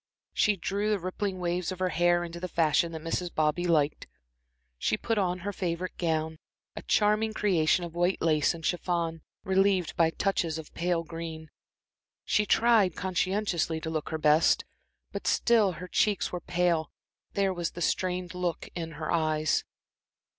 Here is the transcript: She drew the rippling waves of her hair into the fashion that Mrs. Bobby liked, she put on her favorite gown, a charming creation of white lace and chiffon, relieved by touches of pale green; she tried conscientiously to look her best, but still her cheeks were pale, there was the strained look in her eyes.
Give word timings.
She 0.33 0.55
drew 0.55 0.89
the 0.89 0.97
rippling 0.97 1.37
waves 1.37 1.71
of 1.71 1.77
her 1.77 1.89
hair 1.89 2.23
into 2.23 2.39
the 2.39 2.47
fashion 2.47 2.91
that 2.91 3.03
Mrs. 3.03 3.31
Bobby 3.31 3.67
liked, 3.67 4.07
she 4.79 4.97
put 4.97 5.19
on 5.19 5.37
her 5.45 5.53
favorite 5.53 5.95
gown, 5.99 6.39
a 6.75 6.81
charming 6.81 7.33
creation 7.35 7.85
of 7.85 7.93
white 7.93 8.19
lace 8.19 8.55
and 8.55 8.65
chiffon, 8.65 9.21
relieved 9.43 9.95
by 9.95 10.09
touches 10.09 10.57
of 10.57 10.73
pale 10.73 11.03
green; 11.03 11.51
she 12.25 12.47
tried 12.47 12.95
conscientiously 12.95 13.79
to 13.79 13.91
look 13.91 14.09
her 14.09 14.17
best, 14.17 14.65
but 15.11 15.27
still 15.27 15.73
her 15.73 15.87
cheeks 15.87 16.31
were 16.31 16.41
pale, 16.41 16.89
there 17.33 17.53
was 17.53 17.69
the 17.73 17.79
strained 17.81 18.33
look 18.33 18.69
in 18.73 18.93
her 18.93 19.11
eyes. 19.11 19.63